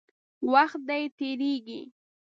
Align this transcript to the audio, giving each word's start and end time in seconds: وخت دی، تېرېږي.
وخت 0.51 0.81
دی، 0.87 1.03
تېرېږي. 1.17 1.81